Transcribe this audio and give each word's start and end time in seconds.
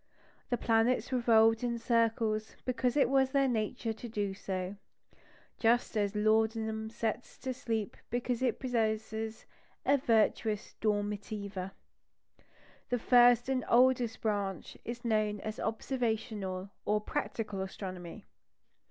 The 0.49 0.57
planets 0.57 1.11
revolved 1.11 1.63
in 1.63 1.77
circles 1.77 2.55
because 2.65 2.97
it 2.97 3.07
was 3.07 3.29
their 3.29 3.47
nature 3.47 3.93
to 3.93 4.09
do 4.09 4.33
so, 4.33 4.77
just 5.59 5.95
as 5.95 6.15
laudanum 6.15 6.89
sets 6.89 7.37
to 7.37 7.53
sleep 7.53 7.95
because 8.09 8.41
it 8.41 8.59
possesses 8.59 9.45
a 9.85 9.97
virtus 9.99 10.73
dormitiva. 10.81 11.73
This 12.89 13.01
first 13.03 13.47
and 13.47 13.63
oldest 13.69 14.21
branch 14.21 14.75
is 14.83 15.05
known 15.05 15.39
as 15.41 15.59
"observational," 15.59 16.71
or 16.83 16.99
"practical 16.99 17.61
astronomy." 17.61 18.25